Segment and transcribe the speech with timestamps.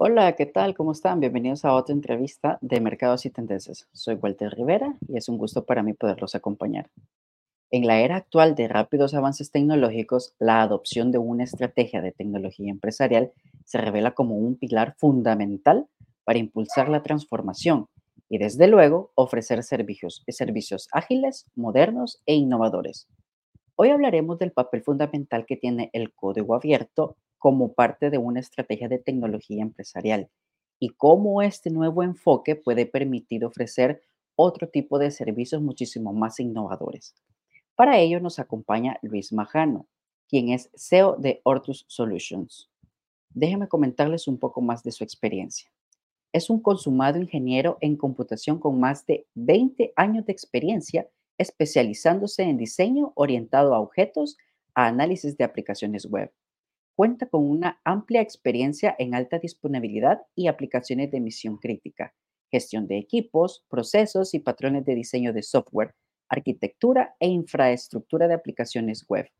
[0.00, 0.76] Hola, ¿qué tal?
[0.76, 1.18] ¿Cómo están?
[1.18, 3.88] Bienvenidos a otra entrevista de Mercados y Tendencias.
[3.90, 6.88] Soy Walter Rivera y es un gusto para mí poderlos acompañar.
[7.72, 12.70] En la era actual de rápidos avances tecnológicos, la adopción de una estrategia de tecnología
[12.70, 13.32] empresarial
[13.64, 15.88] se revela como un pilar fundamental
[16.22, 17.88] para impulsar la transformación
[18.28, 23.08] y, desde luego, ofrecer servicios, servicios ágiles, modernos e innovadores.
[23.74, 28.88] Hoy hablaremos del papel fundamental que tiene el código abierto como parte de una estrategia
[28.88, 30.28] de tecnología empresarial
[30.78, 34.02] y cómo este nuevo enfoque puede permitir ofrecer
[34.36, 37.14] otro tipo de servicios muchísimo más innovadores.
[37.74, 39.86] Para ello nos acompaña Luis Majano,
[40.28, 42.70] quien es CEO de Ortus Solutions.
[43.30, 45.70] Déjenme comentarles un poco más de su experiencia.
[46.32, 52.58] Es un consumado ingeniero en computación con más de 20 años de experiencia especializándose en
[52.58, 54.36] diseño orientado a objetos,
[54.74, 56.32] a análisis de aplicaciones web.
[56.98, 62.12] Cuenta con una amplia experiencia en alta disponibilidad y aplicaciones de misión crítica,
[62.50, 65.94] gestión de equipos, procesos y patrones de diseño de software,
[66.28, 69.30] arquitectura e infraestructura de aplicaciones web.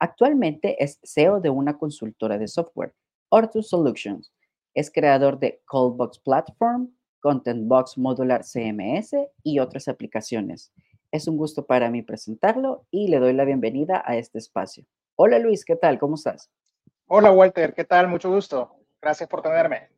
[0.00, 2.92] Actualmente es CEO de una consultora de software,
[3.28, 4.32] Ortus Solutions.
[4.74, 10.72] Es creador de Callbox Platform, Content Box Modular CMS y otras aplicaciones.
[11.12, 14.84] Es un gusto para mí presentarlo y le doy la bienvenida a este espacio.
[15.14, 16.00] Hola Luis, ¿qué tal?
[16.00, 16.50] ¿Cómo estás?
[17.08, 18.08] Hola Walter, ¿qué tal?
[18.08, 18.74] Mucho gusto.
[19.00, 19.90] Gracias por tenerme.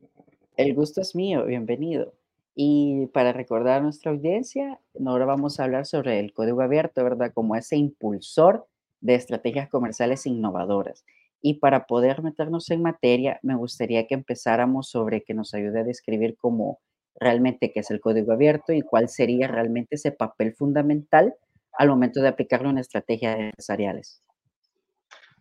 [0.55, 2.13] El gusto es mío, bienvenido.
[2.53, 7.31] Y para recordar a nuestra audiencia, ahora vamos a hablar sobre el código abierto, ¿verdad?
[7.33, 8.67] Como ese impulsor
[9.01, 11.03] de estrategias comerciales innovadoras.
[11.41, 15.83] Y para poder meternos en materia, me gustaría que empezáramos sobre que nos ayude a
[15.83, 16.79] describir cómo
[17.15, 21.33] realmente qué es el código abierto y cuál sería realmente ese papel fundamental
[21.73, 24.21] al momento de aplicarlo en estrategias empresariales.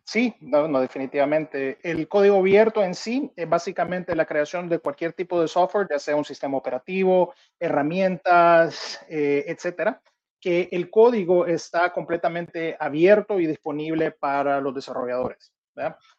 [0.09, 1.77] Sí, no, no, definitivamente.
[1.83, 5.99] El código abierto en sí es básicamente la creación de cualquier tipo de software, ya
[5.99, 10.01] sea un sistema operativo, herramientas, eh, etcétera,
[10.41, 15.53] que el código está completamente abierto y disponible para los desarrolladores.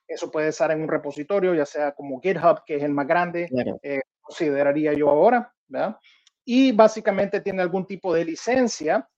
[0.08, 3.50] Eso puede estar en un repositorio, ya sea como GitHub, que es el más grande,
[3.82, 5.98] eh, consideraría yo ahora, ¿verdad?
[6.46, 9.10] Y básicamente tiene algún tipo de licencia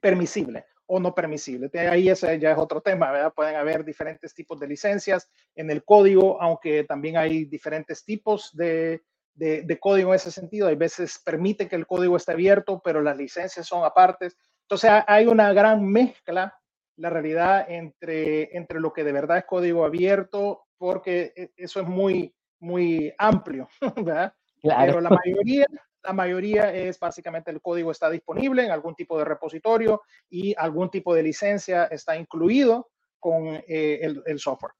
[0.00, 1.70] permisible o no permisible.
[1.78, 3.32] Ahí ese ya es otro tema, ¿verdad?
[3.34, 9.02] Pueden haber diferentes tipos de licencias en el código, aunque también hay diferentes tipos de,
[9.34, 10.66] de, código en ese sentido.
[10.66, 14.36] Hay veces permite que el código esté abierto, pero las licencias son apartes.
[14.62, 16.58] Entonces hay una gran mezcla,
[16.96, 21.86] la realidad, entre, entre lo que de verdad es código abierto, porque e, eso es
[21.86, 24.32] muy, muy amplio, ¿verdad?
[24.62, 25.66] Pero la mayoría,
[26.08, 30.90] la mayoría es básicamente el código está disponible en algún tipo de repositorio y algún
[30.90, 32.88] tipo de licencia está incluido
[33.20, 34.72] con eh, el, software.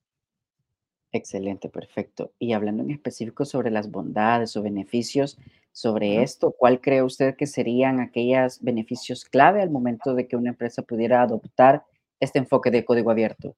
[1.13, 2.33] Excelente, perfecto.
[2.39, 5.39] Y hablando en específico sobre las bondades o beneficios
[5.71, 10.51] sobre esto, ¿cuál cree usted que serían aquellos beneficios clave al momento de que una
[10.51, 11.85] empresa pudiera adoptar
[12.21, 13.55] este enfoque de código abierto?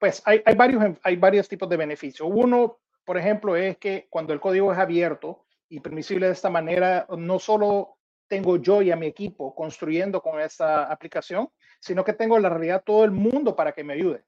[0.00, 2.28] Pues hay, hay varios, hay varios tipos de beneficios.
[2.28, 7.06] Uno, por ejemplo, es que cuando el código es abierto y permisible de esta manera,
[7.16, 7.96] no solo
[8.26, 11.48] tengo yo y a mi equipo construyendo con esta aplicación,
[11.80, 14.24] sino que tengo la realidad todo el mundo para que me ayude.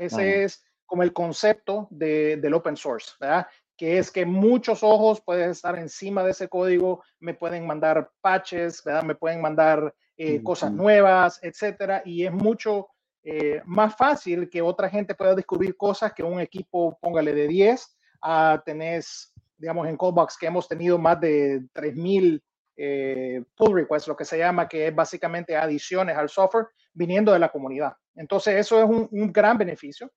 [0.00, 3.46] Ese es como el concepto de, del open source, ¿verdad?
[3.76, 8.82] que es que muchos ojos pueden estar encima de ese código, me pueden mandar patches,
[8.84, 9.02] ¿verdad?
[9.02, 12.88] me pueden mandar eh, cosas nuevas, etcétera, y es mucho
[13.24, 17.98] eh, más fácil que otra gente pueda descubrir cosas que un equipo, póngale de 10,
[18.22, 22.42] a tenés, digamos, en Callbox que hemos tenido más de 3.000
[22.76, 27.38] eh, pull requests, lo que se llama, que es básicamente adiciones al software viniendo de
[27.38, 27.92] la comunidad.
[28.14, 30.10] Entonces, eso es un, un gran beneficio.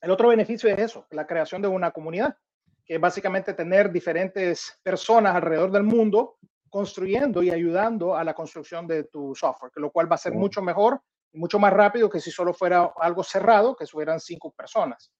[0.00, 2.36] El otro beneficio es eso, la creación de una comunidad,
[2.84, 6.38] que es básicamente tener diferentes personas alrededor del mundo
[6.68, 10.62] construyendo y ayudando a la construcción de tu software, lo cual va a ser mucho
[10.62, 11.00] mejor
[11.30, 15.12] y mucho más rápido que si solo fuera algo cerrado, que fueran cinco personas.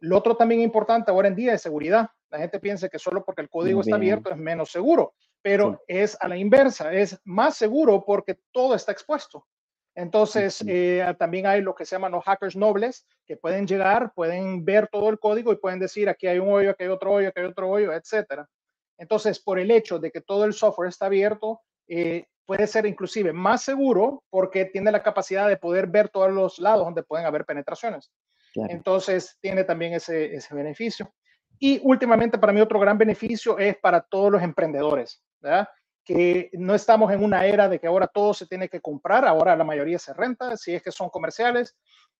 [0.00, 2.08] Lo otro también importante ahora en día es seguridad.
[2.30, 6.16] La gente piensa que solo porque el código está abierto es menos seguro, pero es
[6.20, 9.46] a la inversa, es más seguro porque todo está expuesto.
[9.94, 14.64] Entonces, eh, también hay lo que se llaman los hackers nobles, que pueden llegar, pueden
[14.64, 17.28] ver todo el código y pueden decir, aquí hay un hoyo, aquí hay otro hoyo,
[17.28, 18.48] aquí hay otro hoyo, etcétera.
[18.96, 23.32] Entonces, por el hecho de que todo el software está abierto, eh, puede ser inclusive
[23.32, 27.44] más seguro porque tiene la capacidad de poder ver todos los lados donde pueden haber
[27.44, 28.10] penetraciones.
[28.54, 31.12] Entonces, tiene también ese, ese beneficio.
[31.58, 35.68] Y últimamente, para mí, otro gran beneficio es para todos los emprendedores, ¿verdad?
[36.04, 39.54] que no estamos en una era de que ahora todo se tiene que comprar, ahora
[39.54, 41.76] la mayoría se renta, si es que son comerciales,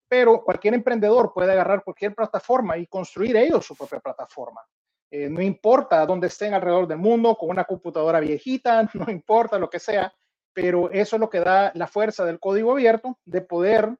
[0.09, 4.61] pero cualquier emprendedor puede agarrar cualquier plataforma y construir ellos su propia plataforma.
[5.11, 9.69] Eh, no importa dónde estén alrededor del mundo, con una computadora viejita, no importa lo
[9.69, 10.12] que sea,
[10.53, 13.97] pero eso es lo que da la fuerza del código abierto de poder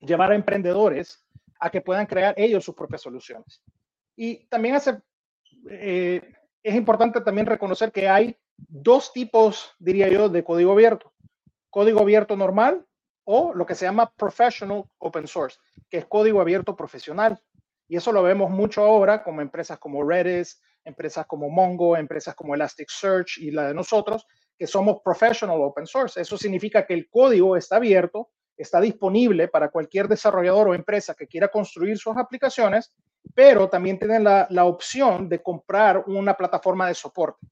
[0.00, 1.23] llevar a emprendedores
[1.60, 3.62] a que puedan crear ellos sus propias soluciones.
[4.16, 5.00] Y también hace,
[5.70, 11.12] eh, es importante también reconocer que hay dos tipos, diría yo, de código abierto.
[11.70, 12.86] Código abierto normal
[13.24, 15.58] o lo que se llama professional open source,
[15.90, 17.40] que es código abierto profesional.
[17.88, 22.54] Y eso lo vemos mucho ahora como empresas como Redis, empresas como Mongo, empresas como
[22.54, 24.26] Elasticsearch y la de nosotros,
[24.56, 26.20] que somos professional open source.
[26.20, 31.26] Eso significa que el código está abierto, está disponible para cualquier desarrollador o empresa que
[31.26, 32.94] quiera construir sus aplicaciones,
[33.34, 37.46] pero también tienen la, la opción de comprar una plataforma de soporte.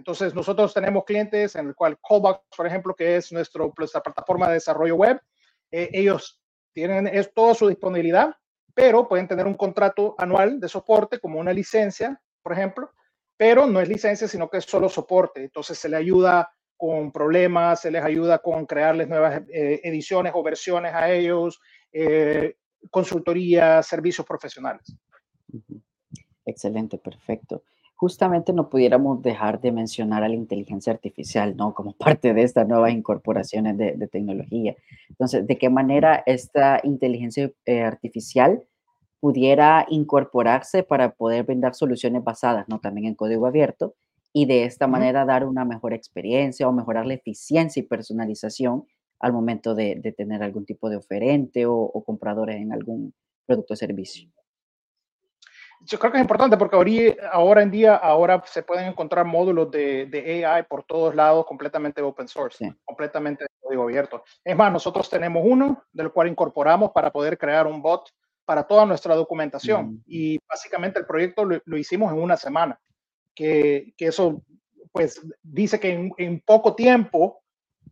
[0.00, 4.48] Entonces, nosotros tenemos clientes en el cual Callbox, por ejemplo, que es nuestro, nuestra plataforma
[4.48, 5.20] de desarrollo web,
[5.70, 6.40] eh, ellos
[6.72, 8.34] tienen es, toda su disponibilidad,
[8.74, 12.90] pero pueden tener un contrato anual de soporte como una licencia, por ejemplo,
[13.36, 15.44] pero no es licencia, sino que es solo soporte.
[15.44, 16.50] Entonces, se le ayuda
[16.80, 21.60] con problemas, se les ayuda con crearles nuevas eh, ediciones o versiones a ellos,
[21.92, 22.56] eh,
[22.90, 24.96] consultoría, servicios profesionales.
[26.46, 27.62] Excelente, perfecto
[28.00, 31.74] justamente no pudiéramos dejar de mencionar a la inteligencia artificial, ¿no?
[31.74, 34.74] Como parte de estas nuevas incorporaciones de, tecnología.
[35.10, 38.64] Entonces, ¿de qué manera esta inteligencia eh, artificial
[39.20, 42.80] pudiera incorporarse para poder brindar soluciones basadas, ¿no?
[42.80, 43.94] También en código abierto
[44.32, 48.86] y de esta manera dar una mejor experiencia o mejorar la eficiencia y personalización
[49.18, 53.14] al momento de, tener algún tipo de oferente o, o compradores en algún
[53.46, 54.30] producto o servicio
[55.80, 60.06] yo creo que es importante porque ahora en día ahora se pueden encontrar módulos de,
[60.06, 64.22] de AI por todos lados completamente open source, completamente de código abierto.
[64.44, 68.10] Es más, nosotros tenemos uno del cual incorporamos para poder crear un bot
[68.44, 70.02] para toda nuestra documentación mm.
[70.06, 72.78] y básicamente el proyecto lo, hicimos en una semana,
[73.40, 74.44] que, que eso
[74.92, 77.42] pues dice que en, en poco tiempo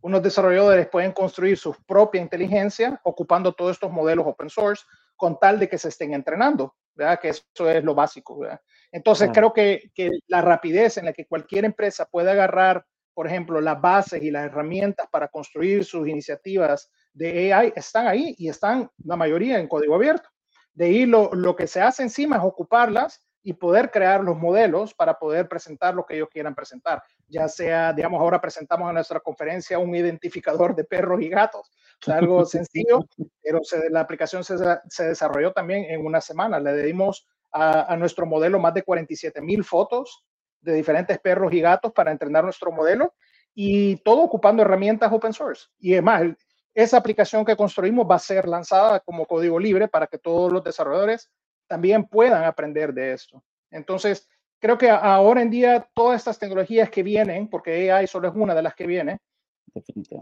[0.01, 4.83] unos desarrolladores pueden construir su propia inteligencia ocupando todos estos modelos open source
[5.15, 7.19] con tal de que se estén entrenando, ¿verdad?
[7.19, 8.61] Que eso es lo básico, ¿verdad?
[8.91, 12.85] Entonces, creo que, que, la rapidez en la que cualquier empresa puede agarrar,
[13.15, 18.35] por ejemplo, las bases y las herramientas para construir sus iniciativas de AI están ahí
[18.37, 20.29] y están la mayoría en código abierto.
[20.73, 24.93] De ahí lo, lo que se hace encima es ocuparlas y poder crear los modelos
[24.93, 27.01] para poder presentar lo que ellos quieran presentar.
[27.27, 31.71] Ya sea, digamos, ahora presentamos en nuestra conferencia un identificador de perros y gatos.
[32.07, 32.99] O algo sencillo,
[33.41, 33.59] pero
[33.89, 34.55] la aplicación se,
[34.89, 36.59] se, desarrolló también en una semana.
[36.59, 40.25] Le dimos a, a nuestro modelo más de 47 mil fotos
[40.61, 43.13] de diferentes perros y gatos para entrenar nuestro modelo
[43.55, 45.67] y todo ocupando herramientas open source.
[45.79, 46.35] Y además,
[46.73, 50.63] esa aplicación que construimos va a ser lanzada como código libre para que todos los
[50.63, 51.29] desarrolladores
[51.69, 53.41] también puedan aprender de esto.
[53.71, 54.27] Entonces,
[54.59, 58.55] creo que ahora en día todas estas tecnologías que vienen, porque AI solo es una
[58.55, 59.19] de las que viene,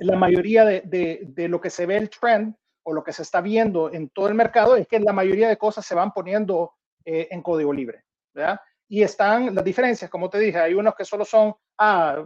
[0.01, 0.81] la mayoría de,
[1.25, 2.53] de, lo que se ve el trend
[2.83, 5.57] o lo que se está viendo en todo el mercado es que la mayoría de
[5.57, 6.73] cosas se van poniendo
[7.05, 8.03] eh, en código libre.
[8.33, 8.59] ¿verdad?
[8.89, 12.25] Y están las diferencias, como te dije, hay unos que solo son, ah,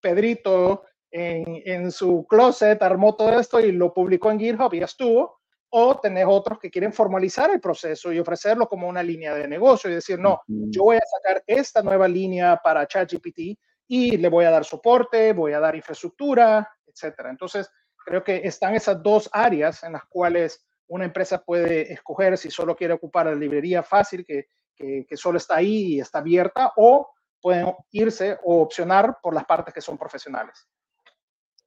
[0.00, 4.86] Pedrito en, en su closet armó todo esto y lo publicó en GitHub y ya
[4.86, 5.41] estuvo
[5.74, 9.90] o tenés otros que quieren formalizar el proceso y ofrecerlo como una línea de negocio
[9.90, 14.44] y decir, no, yo voy a sacar esta nueva línea para ChatGPT y le voy
[14.44, 17.30] a dar soporte, voy a dar infraestructura, etcétera.
[17.30, 17.70] Entonces,
[18.04, 22.76] creo que están esas dos áreas en las cuales una empresa puede escoger si solo
[22.76, 27.12] quiere ocupar la librería fácil que, que, que solo está ahí y está abierta o
[27.40, 30.68] pueden irse o opcionar por las partes que son profesionales.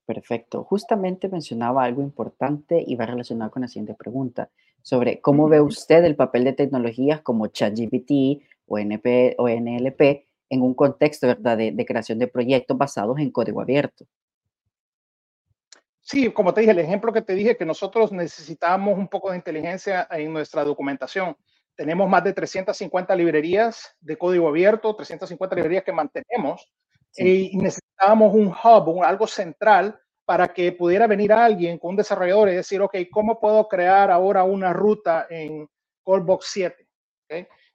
[0.06, 0.64] Perfecto.
[0.64, 4.50] Justamente mencionaba algo importante y va relacionado con la siguiente pregunta
[4.84, 10.62] sobre cómo ve usted el papel de tecnologías como ChatGPT o, NP, o NLP en
[10.62, 11.58] un contexto ¿verdad?
[11.58, 14.06] De, creación de proyectos basados en código abierto.
[16.02, 19.38] Sí, como te dije, el ejemplo que te dije, que nosotros necesitamos un poco de
[19.38, 21.36] inteligencia en nuestra documentación.
[21.76, 26.72] Tenemos más de 350 librerías de código abierto, 350 librerías que mantenemos
[27.18, 27.58] y
[27.96, 32.82] necesitábamos un hub, algo central para que pudiera venir alguien con un desarrollador y decir,
[32.82, 35.68] ok, ¿cómo puedo crear ahora una ruta en
[36.04, 36.88] Callbox 7?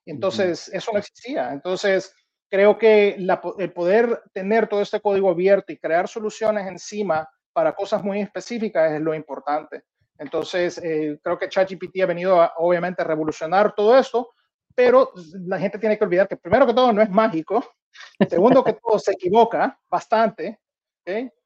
[0.05, 1.53] Entonces, eso no existía.
[1.53, 2.13] Entonces,
[2.51, 3.17] creo que
[3.59, 8.93] el poder tener todo este código abierto y crear soluciones encima para cosas muy específicas
[8.93, 9.85] es lo importante.
[10.19, 14.31] Entonces, eh, creo que ChatGPT ha venido a, obviamente a revolucionar todo esto,
[14.75, 15.13] pero
[15.47, 17.65] la gente tiene que olvidar que primero que todo no es mágico,
[18.29, 20.61] Segundo, que todo se equivoca bastante.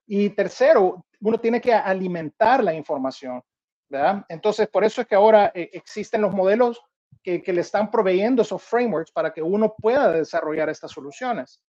[0.06, 3.42] Y tercero, uno tiene que alimentar la información.
[3.88, 4.24] ¿verdad?
[4.28, 6.82] Entonces, por eso es que ahora eh, existen los modelos
[7.22, 11.60] que, le están proveyendo esos frameworks para que uno pueda desarrollar estas soluciones.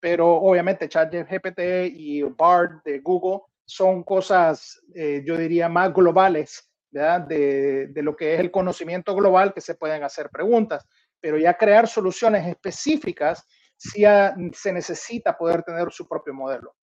[0.00, 1.60] Pero obviamente ChatGPT
[1.92, 8.34] y BARD de Google son cosas, eh, yo diría, más globales de, de, lo que
[8.34, 10.86] es el conocimiento global que se pueden hacer preguntas.
[11.20, 13.46] Pero ya crear soluciones específicas,
[13.78, 14.02] sí
[14.52, 16.74] se necesita poder tener su propio modelo.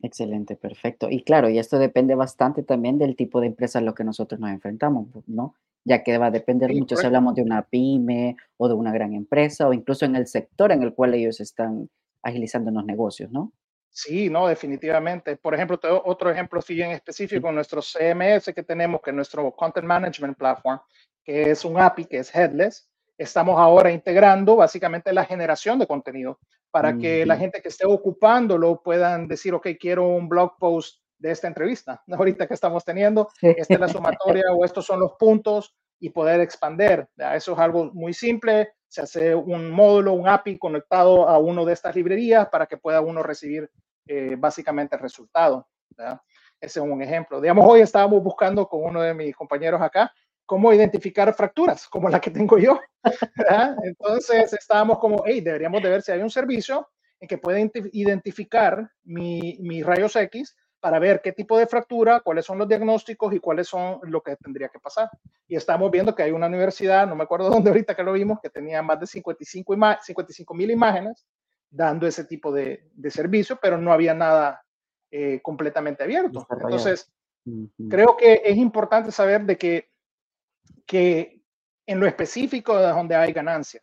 [0.00, 1.08] Excelente, perfecto.
[1.10, 4.40] Y claro, y esto depende bastante también del tipo de empresa a lo que nosotros
[4.40, 5.56] nos enfrentamos, ¿no?
[5.84, 9.12] Ya que va a depender mucho si hablamos de una pyme o de una gran
[9.12, 11.90] empresa o incluso en el sector en el cual ellos están
[12.22, 13.52] agilizando los negocios, ¿no?
[13.90, 15.36] Sí, no, definitivamente.
[15.36, 19.86] Por ejemplo, otro ejemplo sí en específico, nuestro CMS que tenemos, que es nuestro Content
[19.86, 20.78] Management Platform,
[21.24, 26.38] que es un API que es headless, estamos ahora integrando básicamente la generación de contenido
[26.70, 31.32] para que la gente que esté ocupándolo puedan decir, ok, quiero un blog post de
[31.32, 35.74] esta entrevista, ahorita que estamos teniendo, esta es la sumatoria o estos son los puntos
[35.98, 37.08] y poder expander.
[37.34, 41.72] Eso es algo muy simple, se hace un módulo, un API conectado a uno de
[41.72, 43.68] estas librerías para que pueda uno recibir
[44.06, 45.66] eh, básicamente el resultado.
[46.60, 47.40] Ese es un ejemplo.
[47.40, 50.12] Digamos, hoy estábamos buscando con uno de mis compañeros acá
[50.48, 52.80] cómo identificar fracturas, como la que tengo yo.
[53.84, 56.88] Entonces estábamos como, hey, deberíamos de ver si hay un servicio
[57.20, 62.46] en que puede identificar mi, mis rayos X para ver qué tipo de fractura, cuáles
[62.46, 65.10] son los diagnósticos y cuáles son lo que tendría que pasar.
[65.46, 68.38] Y estamos viendo que hay una universidad, no me acuerdo dónde ahorita que lo vimos,
[68.42, 71.26] que tenía más de 55 mil imágenes
[71.68, 74.64] dando ese tipo de, de, servicio, pero no había nada
[75.10, 76.46] eh, completamente abierto.
[76.50, 77.12] Entonces,
[77.90, 79.90] creo que es importante saber de que
[80.88, 81.42] que
[81.86, 83.80] en lo específico de donde hay ganancia.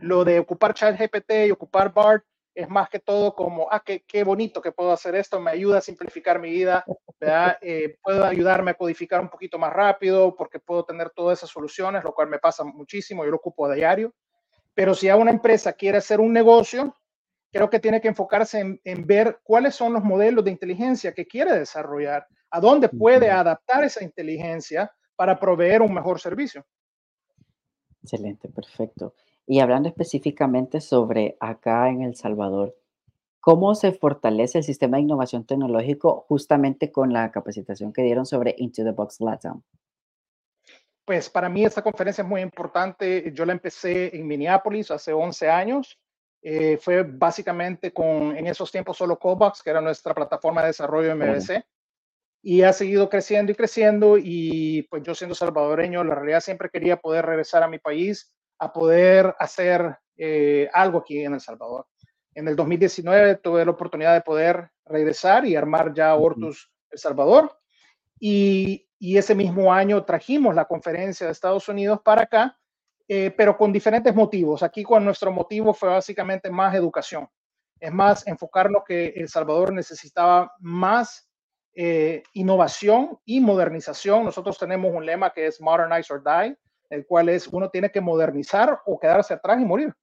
[0.00, 4.24] Lo de ocupar ChatGPT y ocupar BART es más que todo como, ah, qué, qué,
[4.24, 6.84] bonito que puedo hacer esto, me ayuda a simplificar mi vida,
[7.18, 7.56] ¿verdad?
[7.62, 12.02] Eh, puedo ayudarme a codificar un poquito más rápido porque puedo tener todas esas soluciones,
[12.02, 14.12] lo cual me pasa muchísimo, yo lo ocupo a diario.
[14.74, 16.96] Pero si a una empresa quiere hacer un negocio,
[17.52, 21.26] creo que tiene que enfocarse en, en, ver cuáles son los modelos de inteligencia que
[21.26, 26.64] quiere desarrollar, a dónde puede adaptar esa inteligencia para proveer un mejor servicio.
[28.02, 29.12] Excelente, perfecto.
[29.46, 32.74] Y hablando específicamente sobre acá en El Salvador,
[33.38, 38.54] ¿cómo se fortalece el sistema de innovación tecnológico justamente con la capacitación que dieron sobre
[38.56, 39.60] Into the Box Latam?
[41.04, 43.30] Pues para mí esta conferencia es muy importante.
[43.34, 46.00] Yo la empecé en Minneapolis hace 11 años.
[46.40, 51.14] Eh, fue básicamente con, en esos tiempos, solo Cobox, que era nuestra plataforma de desarrollo
[51.14, 51.62] MVC
[52.42, 56.96] y ha seguido creciendo y creciendo y pues yo siendo salvadoreño, la realidad siempre quería
[56.96, 61.86] poder regresar a mi país a poder hacer eh, algo aquí en El Salvador.
[62.34, 67.58] En el 2019 tuve la oportunidad de poder regresar y armar ya Hortus El Salvador
[68.18, 72.58] y, y ese mismo año trajimos la conferencia de Estados Unidos para acá,
[73.08, 74.62] eh, pero con diferentes motivos.
[74.62, 77.28] Aquí con nuestro motivo fue básicamente más educación.
[77.80, 81.29] Es más, enfocarnos que El Salvador necesitaba más
[81.74, 84.24] eh, innovación y modernización.
[84.24, 86.56] Nosotros tenemos un lema que es Modernize or Die,
[86.90, 89.94] el cual es uno tiene que modernizar o quedarse atrás y morir.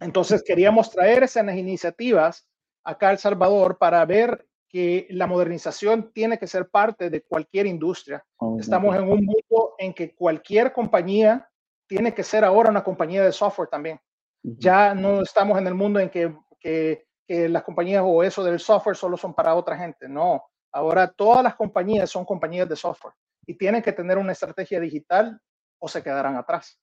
[0.00, 2.46] Entonces queríamos traer esas iniciativas
[2.82, 7.66] acá a El Salvador para ver que la modernización tiene que ser parte de cualquier
[7.66, 8.24] industria.
[8.38, 11.48] Oh, Estamos en un mundo en que cualquier compañía
[11.86, 14.00] tiene que ser ahora una compañía de software también.
[14.42, 18.58] Ya no estamos en el mundo en que, que, que las compañías o eso del
[18.58, 20.08] software solo son para otra gente.
[20.08, 23.14] No, Ahora todas las compañías son compañías de software
[23.46, 25.40] y tienen que tener una estrategia digital
[25.78, 26.80] o se quedarán atrás.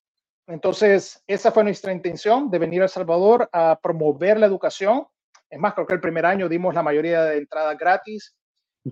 [0.48, 5.05] Entonces, esa fue nuestra intención de venir a El Salvador a promover la educación.
[5.50, 8.33] Es más, creo que el primer año dimos la mayoría de entradas gratis.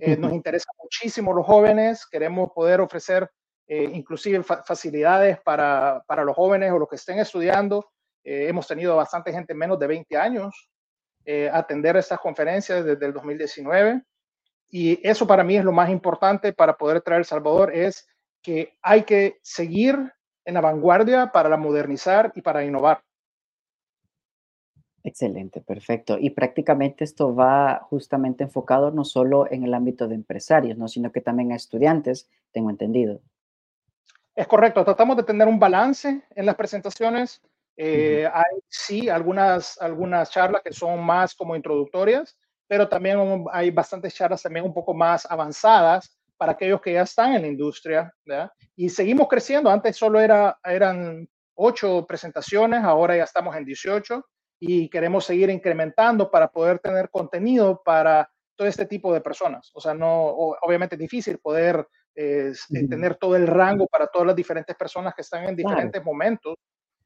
[0.02, 2.06] Eh, nos interesa muchísimo los jóvenes.
[2.06, 3.30] Queremos poder ofrecer
[3.68, 7.90] eh, inclusive facilidades para, para, los jóvenes o los que estén estudiando.
[8.26, 10.70] Eh, hemos tenido bastante gente menos de 20 años
[11.54, 14.02] atender estas conferencias desde el 2019.
[14.70, 18.08] Y eso para mí es lo más importante para poder traer El Salvador, es
[18.42, 20.14] que hay que seguir
[20.46, 23.04] en la vanguardia para modernizar y para innovar.
[25.04, 26.18] Excelente, perfecto.
[26.20, 30.88] Y prácticamente esto va justamente enfocado no solo en el ámbito de empresarios, ¿no?
[30.88, 33.22] sino que también a estudiantes, tengo entendido.
[34.36, 37.42] Es correcto, tratamos de tener un balance en las presentaciones.
[37.76, 42.38] Eh, hay sí algunas, algunas charlas que son más como introductorias,
[42.70, 47.34] pero también hay bastantes charlas también un poco más avanzadas para aquellos que ya están
[47.34, 48.52] en la industria, ¿verdad?
[48.76, 54.24] Y seguimos creciendo, antes solo era, eran ocho presentaciones, ahora ya estamos en 18
[54.60, 59.72] y queremos seguir incrementando para poder tener contenido para todo este tipo de personas.
[59.74, 60.26] O sea, no,
[60.62, 65.24] obviamente es difícil poder es, tener todo el rango para todas las diferentes personas que
[65.24, 66.56] están en diferentes momentos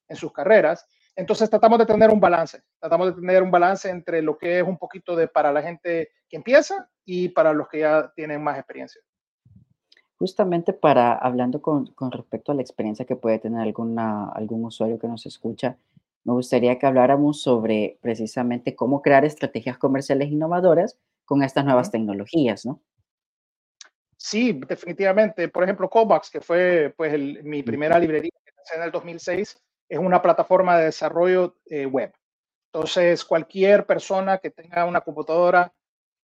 [0.09, 0.85] en sus carreras.
[1.15, 4.63] Entonces tratamos de tener un balance, tratamos de tener un balance entre lo que es
[4.63, 8.57] un poquito de para la gente que empieza y para los que ya tienen más
[8.57, 9.01] experiencia.
[10.17, 14.97] Justamente para, hablando con, con respecto a la experiencia que puede tener alguna, algún usuario
[14.97, 15.77] que nos escucha,
[16.23, 22.65] me gustaría que habláramos sobre precisamente cómo crear estrategias comerciales innovadoras con estas nuevas tecnologías,
[22.65, 22.81] ¿no?
[24.17, 25.49] Sí, definitivamente.
[25.49, 30.21] Por ejemplo, Cobox, que fue pues mi primera librería que en el 2006, es una
[30.21, 32.13] plataforma de desarrollo eh, web.
[32.73, 35.71] Entonces, cualquier persona que tenga una computadora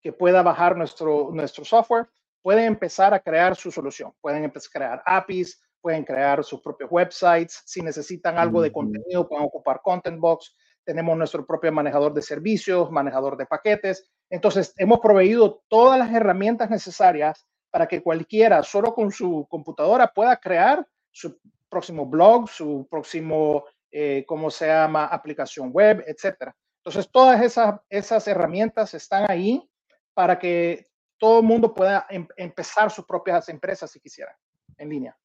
[0.01, 2.07] que pueda bajar nuestro, nuestro software
[2.41, 4.13] puede empezar a crear su solución.
[4.21, 7.61] Pueden empezar a crear APIs, pueden crear sus propios websites.
[7.65, 10.55] Si necesitan algo de contenido, pueden ocupar Content Box.
[10.83, 14.09] Tenemos nuestro propio manejador de servicios, manejador de paquetes.
[14.29, 20.35] Entonces, hemos proveído todas las herramientas necesarias para que cualquiera, solo con su computadora, pueda
[20.37, 21.37] crear su
[21.69, 26.55] próximo blog, su próximo, eh, ¿cómo se llama?, aplicación web, etcétera.
[26.83, 29.69] Entonces, todas esas, esas herramientas están ahí
[30.13, 34.35] para que todo el mundo pueda em, empezar sus propias empresas si quisiera,
[34.77, 35.17] en línea.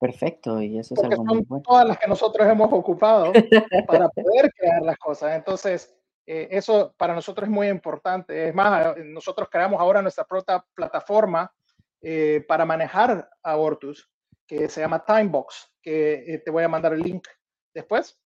[0.00, 1.62] Perfecto, y eso es algo muy bueno.
[1.64, 3.32] Todas las que nosotros hemos ocupado
[3.86, 5.36] para poder crear las cosas.
[5.36, 5.94] Entonces,
[6.26, 8.48] eh, eso para nosotros es muy importante.
[8.48, 11.52] Es más, nosotros creamos ahora nuestra propia plataforma
[12.00, 14.10] eh, para manejar abortus,
[14.58, 17.26] que se llama Timebox, que eh, te voy a mandar el link
[17.72, 18.20] después,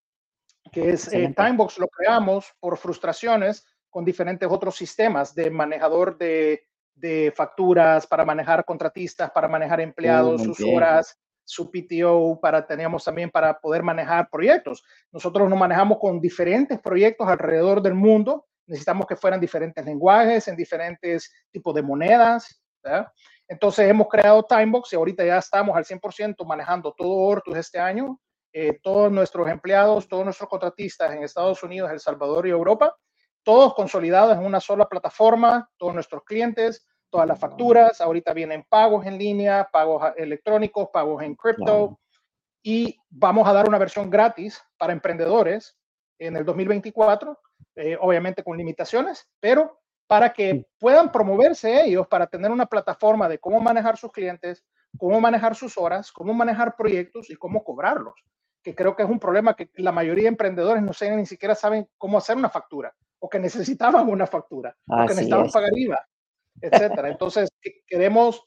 [0.72, 6.66] que es Timebox, lo creamos por frustraciones con diferentes otros sistemas de manejador de,
[6.96, 13.30] de facturas, para manejar contratistas, para manejar empleados, sus horas, su PTO, para, teníamos también
[13.30, 14.82] para poder manejar proyectos.
[15.12, 18.46] Nosotros nos manejamos con diferentes proyectos alrededor del mundo.
[18.66, 22.60] Necesitamos que fueran diferentes lenguajes, en diferentes tipos de monedas.
[23.48, 28.20] Entonces hemos creado Timebox y ahorita ya estamos al 100% manejando todo Ortus este año.
[28.52, 32.96] Eh, todos nuestros empleados, todos nuestros contratistas en Estados Unidos, El Salvador y Europa,
[33.42, 39.06] todos consolidados en una sola plataforma, todos nuestros clientes, todas las facturas, ahorita vienen pagos
[39.06, 42.00] en línea, pagos electrónicos, pagos en cripto.
[42.62, 45.78] Y vamos a dar una versión gratis para emprendedores
[46.18, 47.38] en el 2024,
[47.76, 53.38] eh, obviamente con limitaciones, pero para que puedan promoverse ellos, para tener una plataforma de
[53.38, 54.64] cómo manejar sus clientes,
[54.98, 58.14] cómo manejar sus horas, cómo manejar proyectos y cómo cobrarlos,
[58.62, 61.54] que creo que es un problema que la mayoría de emprendedores no saben, ni siquiera
[61.54, 66.06] saben cómo hacer una factura, o que necesitaban una factura, o que necesitaban pagar IVA
[66.60, 67.08] etcétera.
[67.08, 67.50] Entonces,
[67.86, 68.46] queremos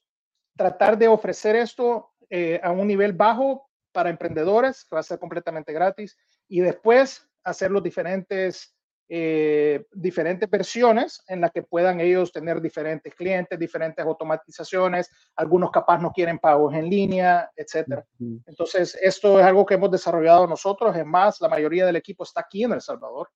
[0.56, 5.20] tratar de ofrecer esto eh, a un nivel bajo para emprendedores, que va a ser
[5.20, 6.18] completamente gratis,
[6.48, 8.76] y después hacer los diferentes,
[9.12, 16.00] eh, diferentes versiones en las que puedan ellos tener diferentes clientes, diferentes automatizaciones, algunos capaz
[16.00, 18.06] no quieren pagos en línea, etcétera.
[18.46, 22.42] Entonces, esto es algo que hemos desarrollado nosotros, es más, la mayoría del equipo está
[22.42, 23.30] aquí en El Salvador,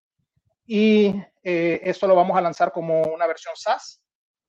[0.67, 1.07] y
[1.41, 3.99] eh, esto lo vamos a lanzar como una versión SaaS,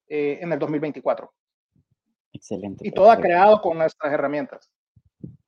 [0.07, 1.33] eh, en el 2024.
[2.35, 2.87] Excelente.
[2.87, 4.71] Y todo ha creado con nuestras herramientas.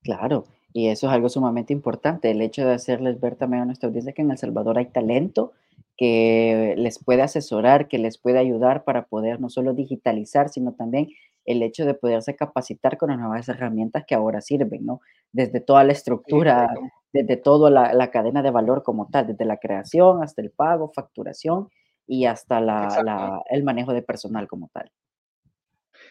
[0.03, 3.89] Claro, y eso es algo sumamente importante, el hecho de hacerles ver también a nuestra
[3.89, 5.53] audiencia que en El Salvador hay talento
[5.97, 11.09] que les puede asesorar, que les puede ayudar para poder no solo digitalizar, sino también
[11.47, 15.01] el hecho de poderse capacitar con las nuevas herramientas que ahora sirven, ¿no?
[15.33, 16.75] Desde toda la estructura,
[17.13, 20.93] desde toda la, la, cadena de valor como tal, desde la creación hasta el pago,
[20.93, 21.69] facturación
[22.07, 24.91] y hasta la, el manejo de personal como tal.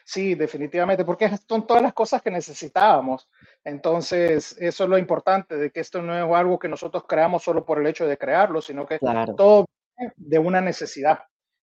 [0.04, 3.28] Sí, definitivamente, porque son todas las cosas que necesitábamos.
[3.64, 7.66] Entonces, eso es lo importante, de que esto no es algo que nosotros creamos solo
[7.66, 9.00] por el hecho de crearlo, sino que
[9.36, 9.66] todo
[10.16, 11.20] de una necesidad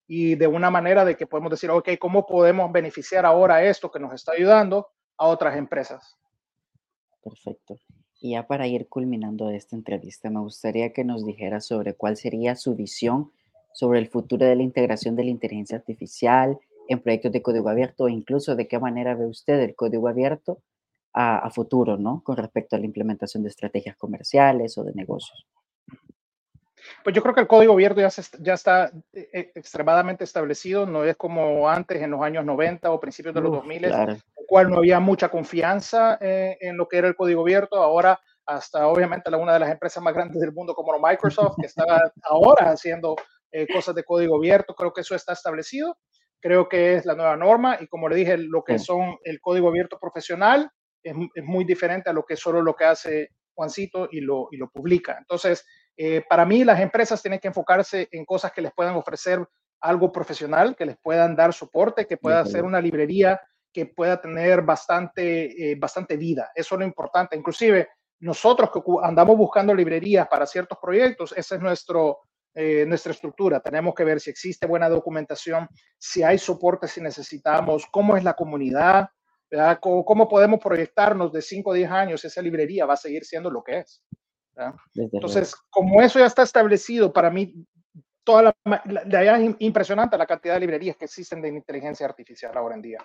[0.07, 4.01] y de una manera de que podemos decir, ok, ¿cómo podemos beneficiar ahora esto que
[4.01, 6.17] nos está ayudando a otras empresas?
[7.23, 7.79] Perfecto.
[8.21, 12.57] Y ya para ir culminando esta entrevista, me gustaría que nos dijera sobre cuál sería
[12.57, 13.33] su visión
[13.73, 18.05] sobre el futuro de la integración de la inteligencia artificial en proyectos de código abierto
[18.05, 20.59] o incluso de qué manera ve usted el código abierto
[21.15, 22.23] a, futuro, ¿no?
[22.25, 25.47] Con respecto a la implementación de estrategias comerciales o de negocios.
[27.03, 28.09] Pues yo creo que el código abierto ya,
[28.41, 33.01] ya está eh, eh, extremadamente establecido, no es como antes en los años 90 o
[33.01, 36.99] principios de los 2000, en el cual no había mucha confianza eh, en lo que
[36.99, 37.77] era el código abierto.
[37.77, 41.85] Ahora, hasta obviamente una de las empresas más grandes del mundo como Microsoft, que está
[42.23, 43.17] ahora haciendo
[43.51, 45.99] eh, cosas de código abierto, creo que eso está establecido,
[46.41, 49.69] creo que es la nueva norma y como le dije, lo que son el código
[49.69, 50.71] abierto profesional
[51.03, 54.71] es, muy diferente a lo que solo lo que hace Juancito y lo, y lo
[54.71, 55.17] publica.
[55.19, 59.47] Entonces, eh, para mí las empresas tienen que enfocarse en cosas que les puedan ofrecer
[59.81, 63.41] algo profesional, que les puedan dar soporte, que pueda ser una librería
[63.73, 66.51] que pueda tener bastante, eh, bastante vida.
[66.55, 67.37] Eso es lo importante.
[67.37, 67.89] Inclusive
[68.21, 72.21] nosotros que andamos buscando librerías para ciertos proyectos, esa es nuestro,
[72.55, 73.61] eh, nuestra estructura.
[73.61, 78.35] Tenemos que ver si existe buena documentación, si hay soporte, si necesitamos, cómo es la
[78.35, 79.09] comunidad,
[79.81, 83.63] Cómo, podemos proyectarnos de 5 o 10 años, esa librería va a seguir siendo lo
[83.63, 84.03] que es.
[84.95, 87.55] Entonces, como eso ya está establecido, para mí,
[88.25, 92.75] toda la, la, es impresionante la cantidad de librerías que existen de inteligencia artificial ahora
[92.75, 92.99] en día.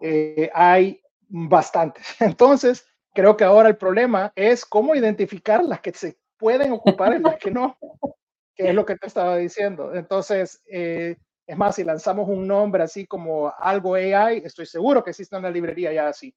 [0.00, 2.04] Eh, hay bastantes.
[2.20, 7.22] Entonces, creo que ahora el problema es cómo identificar las que se pueden ocupar y
[7.22, 7.76] las que no,
[8.54, 9.94] que es lo que te estaba diciendo.
[9.94, 15.10] Entonces, eh, es más, si lanzamos un nombre así como algo AI, estoy seguro que
[15.10, 16.34] existe una librería ya así.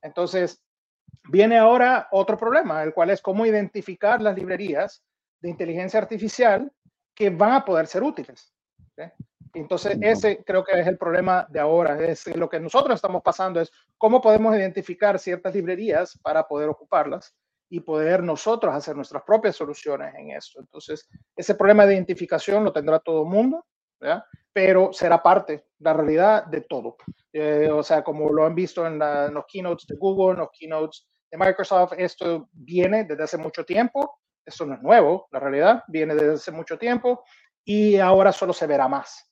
[0.00, 0.62] Entonces,
[1.30, 5.02] viene ahora otro problema, el cual es cómo identificar las librerías
[5.40, 6.70] de inteligencia artificial
[7.14, 8.52] que van a poder ser útiles.
[9.54, 11.98] Entonces, ese creo que es el problema de ahora.
[12.00, 17.34] Es lo que nosotros estamos pasando es cómo podemos identificar ciertas librerías para poder ocuparlas
[17.68, 20.60] y poder nosotros hacer nuestras propias soluciones en eso.
[20.60, 23.64] Entonces, ese problema de identificación lo tendrá todo el mundo
[24.54, 26.96] pero será parte, la realidad de todo.
[27.32, 31.08] Eh, o sea, como lo han visto en, los keynotes de Google, en los keynotes
[31.28, 36.14] de Microsoft, esto viene desde hace mucho tiempo, esto no es nuevo, la realidad viene
[36.14, 37.24] desde hace mucho tiempo
[37.64, 39.28] y ahora solo se verá más.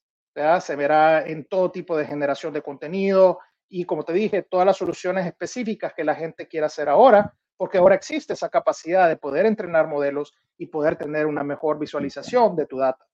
[0.61, 4.77] Se verá en todo tipo de generación de contenido y como te dije, todas las
[4.77, 9.47] soluciones específicas que la gente quiera hacer ahora, porque ahora existe esa capacidad de poder
[9.47, 13.07] entrenar modelos y poder tener una mejor visualización de tu data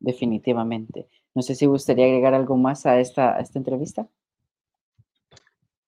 [0.00, 1.08] definitivamente.
[1.34, 4.08] No sé si gustaría agregar algo más a esta, esta entrevista.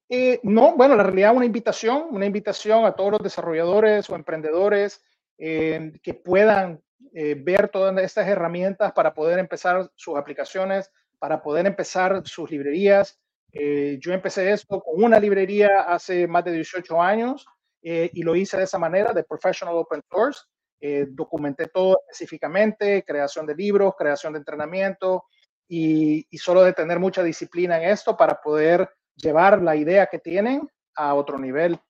[0.09, 5.03] Eh, no, bueno, la realidad una invitación, una invitación a todos los desarrolladores o emprendedores
[5.39, 6.81] eh, que puedan
[7.13, 13.19] eh, ver todas estas herramientas para poder empezar sus aplicaciones, para poder empezar sus librerías.
[13.53, 17.47] yo empecé esto con una librería hace más de 18 años
[17.83, 20.41] y lo hice de esa manera, de Professional Open Source.
[20.79, 25.25] Eh, documenté todo específicamente, creación de libros, creación de entrenamiento
[25.67, 30.69] y, solo de tener mucha disciplina en esto para poder llevar la idea que tienen
[30.95, 31.81] a otro nivel.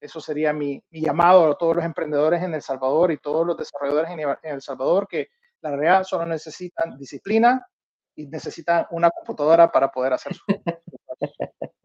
[0.00, 4.12] Eso sería mi, llamado a todos los emprendedores en El Salvador y todos los desarrolladores
[4.12, 5.28] en, El Salvador que
[5.60, 7.66] la realidad solo necesitan disciplina
[8.14, 10.44] y necesitan una computadora para poder hacer su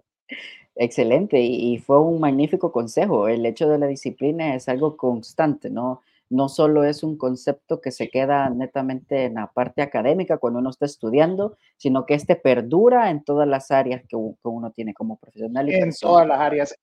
[0.75, 3.27] Excelente, y fue un magnífico consejo.
[3.27, 6.01] El hecho de la disciplina es algo constante, ¿no?
[6.31, 10.69] No solo es un concepto que se queda netamente en la parte académica cuando uno
[10.69, 15.69] está estudiando, sino que este perdura en todas las áreas que, uno tiene como profesional.
[15.69, 16.75] en todas las áreas.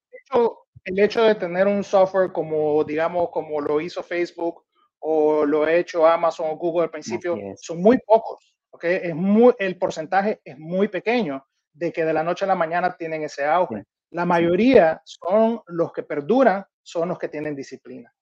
[0.84, 4.64] El hecho, de tener un software como, digamos, como lo hizo Facebook
[4.98, 8.54] o lo ha hecho Amazon o Google al principio, son muy pocos.
[8.70, 9.00] ¿okay?
[9.02, 12.94] Es muy, el porcentaje es muy pequeño de que de la noche a la mañana
[12.96, 13.84] tienen ese auge.
[14.10, 18.12] La mayoría son los que perduran, son los que tienen disciplina.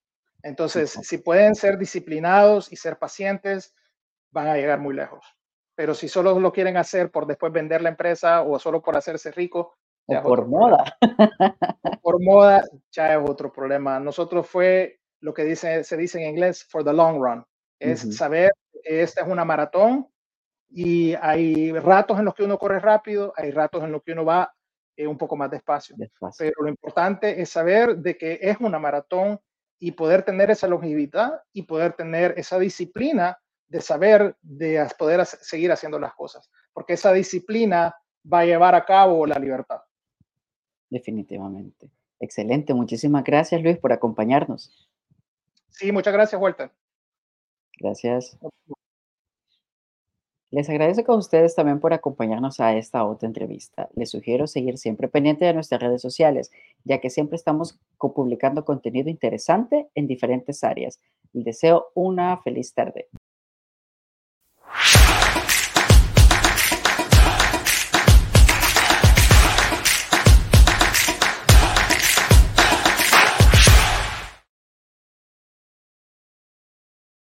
[0.47, 3.75] Entonces, si pueden ser disciplinados y ser pacientes,
[4.31, 5.27] van a llegar muy lejos.
[5.75, 9.33] Pero si solo lo quieren hacer por después vender la empresa o solo por hacerse
[9.33, 9.75] rico,
[10.07, 10.85] o por moda.
[12.01, 13.99] por moda, ya es otro problema.
[13.99, 17.45] Nosotros fue lo que dice, se dice en inglés, for the long run.
[17.81, 20.07] Es saber que esta es una maratón
[20.71, 24.25] y hay ratos en los que uno corre rápido, hay ratos en los que uno
[24.25, 24.55] va
[24.97, 25.97] eh, un poco más despacio.
[25.99, 26.47] despacio.
[26.47, 29.41] Pero lo importante es saber de que es una maratón
[29.79, 35.73] y poder tener esa longevidad y poder tener esa disciplina de saber, de poder seguir
[35.73, 37.95] haciendo las cosas, porque esa disciplina
[38.33, 39.81] va a llevar a cabo la libertad.
[40.89, 41.91] Definitivamente.
[42.21, 42.73] Excelente.
[42.75, 44.89] Muchísimas gracias, Luis, por acompañarnos.
[45.71, 46.71] Sí, muchas gracias, Walter.
[47.79, 48.39] Gracias.
[50.53, 53.89] Les agradezco a ustedes también por acompañarnos a esta otra entrevista.
[53.97, 56.53] Les sugiero seguir siempre pendiente de nuestras redes sociales,
[56.85, 61.01] ya que siempre estamos publicando contenido interesante en diferentes áreas.
[61.33, 63.09] Les deseo una feliz tarde.